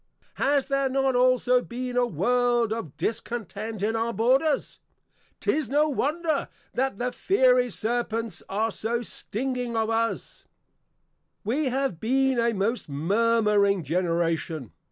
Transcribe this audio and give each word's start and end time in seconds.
Has 0.41 0.67
there 0.67 0.89
not 0.89 1.15
also 1.15 1.61
been 1.61 1.95
a 1.95 2.07
world 2.07 2.73
of 2.73 2.97
discontent 2.97 3.83
in 3.83 3.95
our 3.95 4.11
Borders? 4.11 4.79
'Tis 5.39 5.69
no 5.69 5.89
wonder, 5.89 6.49
that 6.73 6.97
the 6.97 7.11
fiery 7.11 7.69
Serpents 7.69 8.41
are 8.49 8.71
so 8.71 9.03
Stinging 9.03 9.77
of 9.77 9.91
us; 9.91 10.47
We 11.43 11.65
have 11.65 11.99
been 11.99 12.39
a 12.39 12.51
most 12.51 12.89
Murmuring 12.89 13.83
Generation. 13.83 14.71